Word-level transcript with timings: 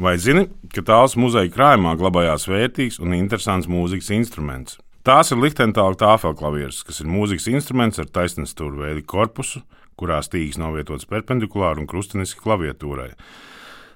Vai 0.00 0.14
zini, 0.16 0.46
ka 0.72 0.80
tāls 0.88 1.18
muzeja 1.20 1.50
krājumā 1.52 1.92
glabājās 2.00 2.46
vērtīgs 2.48 2.96
un 3.02 3.12
interesants 3.12 3.68
mūzikas 3.68 4.08
instruments? 4.16 4.78
Tās 5.04 5.34
ir 5.34 5.40
Lichtentāla 5.42 5.98
tāfelklavieres, 6.00 6.78
kas 6.86 7.02
ir 7.02 7.10
mūzikas 7.12 7.50
instruments 7.52 8.00
ar 8.00 8.08
taisnstūra 8.08 8.86
veidu 8.86 9.02
korpusu, 9.04 9.60
kurā 10.00 10.22
stīgs 10.24 10.56
novietots 10.62 11.04
perpendikulāri 11.10 11.82
un 11.82 11.88
krustiniski 11.90 12.40
klaviatūrai. 12.40 13.10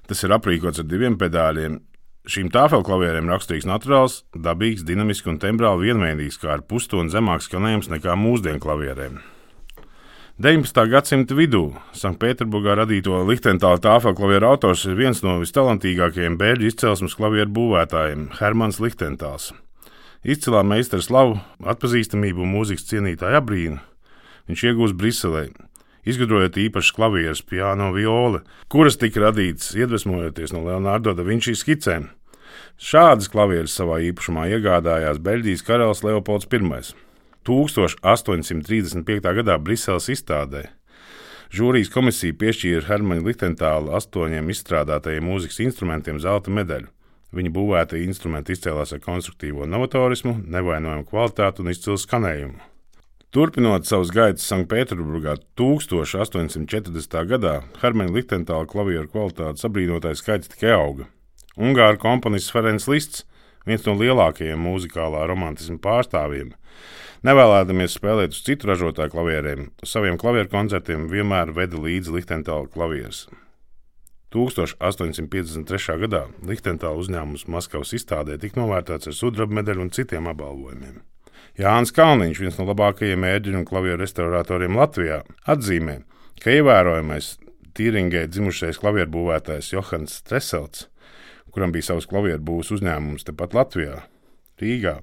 Tas 0.07 0.21
ir 0.21 0.35
aprīkots 0.37 0.83
ar 0.83 0.87
diviem 0.91 1.17
pedāļiem. 1.17 1.79
Šīm 2.27 2.51
tāfelklavierēm 2.53 3.31
raksturīgs 3.31 3.65
naturāls, 3.65 4.19
dabīgs, 4.35 4.85
dinamisks 4.85 5.31
un 5.31 5.39
tembrāli 5.41 5.89
vienveidīgs, 5.89 6.37
kā 6.43 6.53
ar 6.59 6.65
pustoni 6.67 7.09
zemāks 7.09 7.49
skanējums 7.49 7.89
nekā 7.95 8.19
mūsdienu 8.19 8.61
klavierēm. 8.61 9.17
19. 10.37 10.83
gadsimta 10.93 11.33
vidū 11.33 11.63
Sanktpēterburgā 11.97 12.75
radīto 12.77 13.23
Lichtentāla 13.25 13.79
tāfelklavieru 13.81 14.45
autors 14.51 14.83
ir 14.85 14.93
viens 14.93 15.23
no 15.25 15.39
vistalantīgākajiem 15.41 16.35
bēļu 16.37 16.67
izcelsmes 16.69 17.15
klavieru 17.17 17.49
būvētājiem- 17.55 18.27
Hermans 18.37 18.77
Lichtentāls. 18.77 19.47
Izcilā 20.21 20.61
meistara 20.61 21.01
slavu, 21.01 21.39
atpazīstamību 21.65 22.45
un 22.45 22.53
mūzikas 22.53 22.85
cienītāju 22.85 23.39
abrīnu 23.39 23.79
viņš 24.47 24.61
iegūst 24.69 24.93
Briselē, 24.93 25.49
izgudrojot 26.05 26.53
īpašas 26.53 26.93
klavieres, 26.93 27.41
piano 27.41 27.89
violi, 27.91 28.43
kuras 28.69 28.95
tika 28.95 29.19
radītas 29.19 29.73
iedvesmojoties 29.73 30.53
no 30.53 30.61
Leonardo 30.61 31.15
da 31.15 31.23
Vinčī 31.23 31.57
skicēm. 31.57 32.09
Šādas 32.77 33.27
klavieres 33.27 33.73
savā 33.73 34.05
īpašumā 34.13 34.45
iegādājās 34.53 35.17
Beļģijas 35.17 35.65
karalis 35.65 36.03
Leopolds 36.03 36.45
I. 36.45 36.93
1835. 37.47 39.31
gadā 39.39 39.55
Briseles 39.63 40.09
izstādē. 40.11 40.67
Žūrijas 41.47 41.89
komisija 41.93 42.35
piešķīra 42.35 42.83
Hermanu 42.89 43.23
Lichtentālu 43.29 43.93
astoņiem 43.95 44.49
izstrādātajiem 44.51 45.23
mūzikas 45.29 45.61
instrumentiem 45.63 46.19
zelta 46.19 46.51
medaļu. 46.51 46.91
Viņa 47.37 47.51
būvēta 47.55 47.99
instrumenti 47.99 48.55
izcēlās 48.55 48.91
ar 48.95 49.03
konstruktīvo 49.03 49.67
novatorismu, 49.67 50.41
nevainojumu 50.47 51.07
kvalitāti 51.07 51.63
un 51.63 51.71
izcilu 51.71 51.95
skanējumu. 51.99 52.59
Turpinot 53.35 53.87
savus 53.87 54.11
gaitas 54.15 54.47
Sanktpēterburgā 54.47 55.35
1840. 55.59 57.17
gadā, 57.31 57.57
Hermana 57.81 58.15
Lichtentāla 58.15 58.67
klavieru 58.67 59.07
kvalitātes 59.11 59.67
abrīnotais 59.67 60.23
skaits 60.23 60.51
tikai 60.53 60.71
auga. 60.75 61.07
Ungāru 61.59 61.99
komponists 61.99 62.53
Ferenc 62.55 62.87
Lists, 62.87 63.25
viens 63.67 63.85
no 63.85 63.97
lielākajiem 63.99 64.63
mūzikālā 64.63 65.27
romantisma 65.29 65.77
pārstāvjiem, 65.83 66.55
Nevēlēdamies 67.25 67.95
spēlēt 67.97 68.35
uz 68.35 68.43
citu 68.45 68.69
ražotāju 68.69 69.11
klavierēm, 69.15 69.63
uz 69.81 69.91
saviem 69.91 70.19
klavieru 70.21 70.51
koncertiem 70.51 71.07
vienmēr 71.09 71.49
veda 71.55 71.79
līdzi 71.81 72.13
Lichtentāla 72.13 72.69
klavieres. 72.69 73.25
1853. 74.35 75.97
gadā 76.03 76.25
Lichtentāla 76.45 76.99
uzņēmums 77.01 77.47
Maskavas 77.49 77.95
izstādē 77.97 78.37
tika 78.37 78.61
novērtēts 78.61 79.09
ar 79.09 79.15
sudraba 79.17 79.57
medaļu 79.59 79.87
un 79.87 79.91
citiem 79.97 80.29
apbalvojumiem. 80.29 81.01
Jānis 81.57 81.93
Kalniņš, 81.95 82.41
viens 82.43 82.59
no 82.59 82.67
labākajiem 82.69 83.25
ērģeļu 83.25 83.63
un 83.63 83.65
klavieru 83.65 84.03
restauratoriem 84.03 84.77
Latvijā, 84.77 85.23
atzīmē, 85.49 86.03
ka 86.43 86.53
ievērojamais 86.53 87.31
Tīringē 87.77 88.27
dzimušais 88.29 88.77
klavieru 88.81 89.15
būvētājs 89.15 89.71
Johans 89.73 90.21
Treselts, 90.27 90.85
kuram 91.57 91.73
bija 91.73 91.89
savs 91.89 92.05
klavieru 92.05 92.43
būvs 92.45 92.69
uzņēmums 92.75 93.25
tepat 93.25 93.55
Latvijā, 93.57 94.03
Rīgā, 94.61 94.99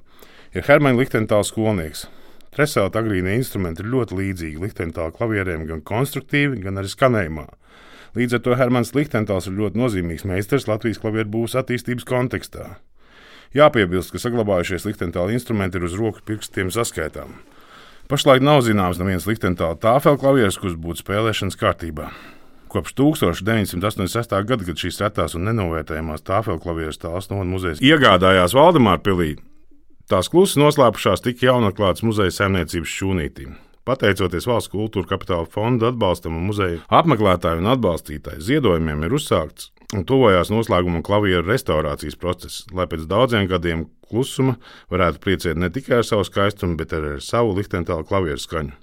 ir 0.54 0.66
Hermaņa 0.68 1.00
Lichtentāla 1.00 1.46
skolnieks. 1.46 2.06
Tresēta 2.54 3.00
agrīnie 3.02 3.34
instrumenti 3.34 3.82
ir 3.82 3.90
ļoti 3.90 4.14
līdzīgi 4.20 4.62
Lichtentāla 4.62 5.10
klavierēm 5.16 5.64
gan 5.66 5.82
konstruktīvi, 5.82 6.60
gan 6.62 6.78
arī 6.78 6.92
skanējumā. 6.92 7.48
Līdz 8.14 8.36
ar 8.38 8.42
to 8.46 8.54
Hermans 8.54 8.94
Lichtentāls 8.94 9.48
ir 9.50 9.56
ļoti 9.58 9.80
nozīmīgs 9.80 10.22
meistars 10.30 10.68
Latvijas 10.70 11.02
klavieru 11.02 11.32
būvs 11.32 11.56
attīstības 11.58 12.06
kontekstā. 12.06 12.68
Jāpiebilst, 13.58 14.14
ka 14.14 14.22
saglabājušies 14.22 14.86
Lichtentāla 14.86 15.34
instrumenti 15.34 15.80
ir 15.80 15.88
uz 15.88 15.98
roku 15.98 16.22
pirkstiem 16.22 16.70
saskaitām. 16.74 17.34
Pašlaik 18.06 18.46
nav 18.46 18.62
zināms 18.62 19.02
neviens 19.02 19.26
Lichtentāla 19.26 19.74
tāfēl 19.82 20.20
klavieris, 20.22 20.60
kurš 20.62 20.78
būtu 20.78 21.02
spēlēšanas 21.02 21.58
kārtībā. 21.58 22.12
Kopš 22.74 22.96
1986. 22.98 24.36
gada, 24.50 24.66
kad 24.66 24.80
šīs 24.82 24.98
retās 25.04 25.38
un 25.38 25.46
nenovērtējamās 25.46 26.26
tāfelklavieres 26.26 26.98
tāls 26.98 27.30
no 27.30 27.44
muzeja 27.46 27.78
iegādājās 27.94 28.56
Valdemāra 28.56 28.98
pilī, 29.04 29.36
Tās 30.04 30.28
klusi 30.28 30.58
noslēpušās 30.60 31.22
tik 31.24 31.40
jaunatklātas 31.46 32.04
muzeja 32.04 32.32
saimniecības 32.36 32.90
šūnītī. 32.92 33.46
Pateicoties 33.88 34.44
valsts 34.44 34.72
kultūra 34.72 35.08
kapitāla 35.14 35.48
fonda 35.48 35.88
atbalstam 35.88 36.36
un 36.36 36.44
muzeja 36.50 36.82
apmeklētāju 36.92 37.62
un 37.62 37.70
atbalstītāju 37.72 38.44
ziedojumiem, 38.44 39.06
ir 39.06 39.16
uzsākts 39.16 39.70
un 39.96 40.04
tuvojās 40.04 40.52
noslēguma 40.52 41.00
klavieru 41.04 41.46
restaurācijas 41.48 42.20
process, 42.20 42.66
lai 42.76 42.84
pēc 42.90 43.08
daudziem 43.08 43.48
gadiem 43.48 43.86
klusuma 44.10 44.58
varētu 44.92 45.24
priecēt 45.24 45.60
ne 45.60 45.72
tikai 45.72 46.02
ar 46.02 46.08
savu 46.08 46.28
skaistumu, 46.28 46.76
bet 46.76 46.92
arī 46.92 47.16
ar 47.16 47.24
savu 47.24 47.56
liktentālu 47.56 48.04
klavieru 48.08 48.44
skaņu. 48.44 48.76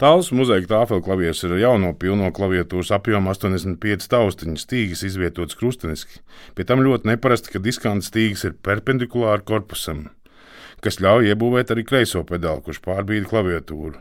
Tāls 0.00 0.32
muzeja 0.34 0.66
tāfelklavieris 0.70 1.44
ir 1.46 1.54
jauno 1.60 1.92
pilno 1.98 2.32
klaviatūras 2.34 2.90
apjoma 2.96 3.34
85 3.36 4.10
taustiņu 4.10 4.58
stīgas 4.58 5.04
izvietotas 5.06 5.56
krusteniski. 5.60 6.18
Pie 6.58 6.66
tam 6.66 6.82
ļoti 6.82 7.12
neparasti, 7.12 7.54
ka 7.54 7.62
diskanta 7.62 8.06
stīgas 8.08 8.42
ir 8.48 8.58
perpendikulāri 8.66 9.46
korpusam 9.46 10.08
kas 10.84 11.00
ļauj 11.00 11.32
iebūvēt 11.32 11.72
arī 11.72 11.84
kreiso 11.88 12.22
pedāli, 12.28 12.62
kurš 12.64 12.82
pārbīda 12.84 13.28
klaviatūru. 13.30 13.96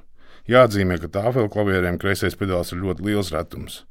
Jāatzīmē, 0.52 1.00
ka 1.00 1.12
tāfēlu 1.16 1.52
klavierēm 1.52 2.00
kreisais 2.02 2.36
pedāls 2.36 2.74
ir 2.74 2.82
ļoti 2.84 3.06
liels 3.08 3.32
retums. 3.32 3.84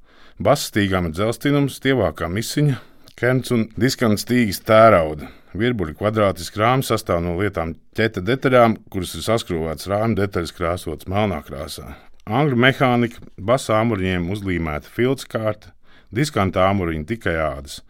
Basa 0.43 0.69
stīgām 0.69 1.09
ir 1.09 1.15
dzelztinums, 1.17 1.79
stievākā 1.81 2.29
misiņa, 2.29 2.77
kerns 3.17 3.55
un 3.55 3.69
diskants 3.81 4.27
stīgas 4.27 4.61
tērauda. 4.69 5.31
Virbuļi 5.59 5.95
kvadrātiski 5.99 6.61
rāmi 6.63 6.87
sastāv 6.87 7.21
no 7.25 7.35
lietām 7.37 7.75
ķeta 7.97 8.23
detaļām, 8.25 8.79
kuras 8.93 9.13
ir 9.19 9.25
saskrūvētas 9.27 9.91
rāmi 9.93 10.17
detaļas 10.17 10.55
krāsotas 10.57 11.09
melnā 11.13 11.43
krāsā. 11.45 11.93
Angļu 12.25 12.57
mehānika, 12.65 13.21
basa 13.37 13.81
āmuriņiem 13.81 14.31
uzlīmēta 14.33 14.89
filtra 14.89 15.29
kārta, 15.35 15.73
diskanta 16.15 16.65
āmuriņa 16.71 17.09
tikai 17.11 17.35
ādas. 17.43 17.81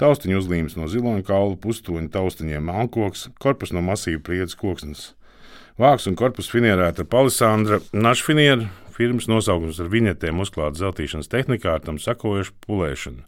Taustiņu 0.00 0.40
uzlīmes 0.40 0.74
no 0.78 0.88
ziloņa 0.90 1.22
kaula, 1.28 1.58
pustoņa 1.62 2.10
taustiņiem 2.14 2.64
melnkoks, 2.66 3.28
korpus 3.42 3.74
no 3.76 3.84
masīva 3.86 4.22
priedes 4.24 4.56
koksnes. 4.58 5.12
Vāks 5.78 6.08
un 6.10 6.16
korpus 6.18 6.50
finierēta 6.50 7.04
ar 7.04 7.10
palisandra 7.12 7.78
našfinieru, 7.94 8.66
firmas 8.92 9.28
nosaukums 9.30 9.78
ar 9.80 9.92
viņetēm 9.92 10.42
uzklāta 10.42 10.80
zeltīšanas 10.82 11.30
tehnikā 11.32 11.76
ar 11.76 11.84
tam 11.86 12.00
sakojušu 12.02 12.56
pulēšanu. 12.66 13.22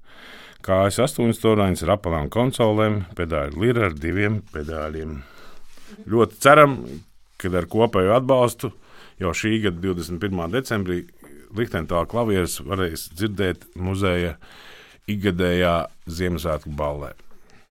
Kājas 0.65 0.97
astoņas 1.05 1.37
stūraņas 1.37 1.83
ar 1.85 1.91
apelām 1.99 2.31
konsolēm, 2.33 3.03
pedāļu 3.19 3.61
lira 3.61 3.91
ar 3.91 3.97
diviem 4.01 4.39
pedāļiem. 4.55 5.19
Ļoti 6.09 6.39
ceram, 6.41 6.79
ka 7.37 7.51
ar 7.53 7.69
kopēju 7.69 8.15
atbalstu 8.17 8.71
jau 9.21 9.35
šī 9.37 9.59
gada 9.67 9.83
21. 9.85 10.47
decembrī 10.55 11.03
Lichtentāla 11.55 12.09
klavieres 12.11 12.57
varēs 12.65 13.11
dzirdēt 13.13 13.69
muzeja 13.77 14.39
ikgadējā 15.11 15.75
Ziemassvētku 16.09 16.73
ballē. 16.75 17.13